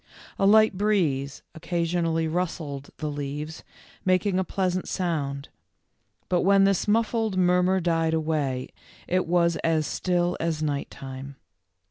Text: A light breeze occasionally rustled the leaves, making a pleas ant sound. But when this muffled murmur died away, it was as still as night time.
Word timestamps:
A 0.39 0.47
light 0.47 0.75
breeze 0.79 1.43
occasionally 1.53 2.27
rustled 2.27 2.89
the 2.97 3.07
leaves, 3.07 3.63
making 4.03 4.39
a 4.39 4.43
pleas 4.43 4.75
ant 4.75 4.87
sound. 4.87 5.49
But 6.27 6.41
when 6.41 6.63
this 6.63 6.87
muffled 6.87 7.37
murmur 7.37 7.79
died 7.79 8.15
away, 8.15 8.69
it 9.07 9.27
was 9.27 9.57
as 9.57 9.85
still 9.85 10.37
as 10.39 10.63
night 10.63 10.89
time. 10.89 11.35